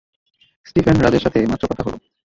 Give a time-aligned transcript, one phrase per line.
[0.65, 1.97] Stephen রাজের সাথে মাত্র কথা হলো।